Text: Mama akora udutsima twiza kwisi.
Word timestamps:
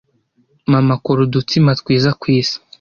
Mama 0.71 0.93
akora 0.97 1.19
udutsima 1.23 1.69
twiza 1.79 2.09
kwisi. 2.21 2.55